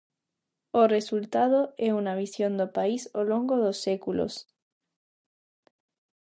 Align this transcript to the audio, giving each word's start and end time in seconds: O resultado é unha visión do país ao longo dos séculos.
O 0.81 0.83
resultado 0.95 1.59
é 1.87 1.89
unha 1.99 2.17
visión 2.23 2.53
do 2.61 2.67
país 2.77 3.01
ao 3.15 3.23
longo 3.31 3.53
dos 3.63 3.77
séculos. 3.85 4.33